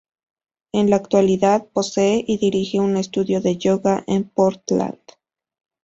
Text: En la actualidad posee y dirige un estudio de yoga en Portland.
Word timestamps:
En 0.71 0.89
la 0.89 0.95
actualidad 0.95 1.67
posee 1.71 2.23
y 2.27 2.39
dirige 2.39 2.79
un 2.79 2.97
estudio 2.97 3.39
de 3.39 3.57
yoga 3.59 4.03
en 4.07 4.27
Portland. 4.27 4.97